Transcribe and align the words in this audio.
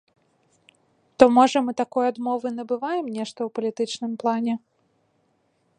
То, 1.17 1.23
можа, 1.37 1.57
мы 1.67 1.71
такой 1.81 2.05
адмовай 2.11 2.53
набываем 2.59 3.05
нешта 3.19 3.37
ў 3.43 3.49
палітычным 3.59 4.11
плане? 4.25 4.53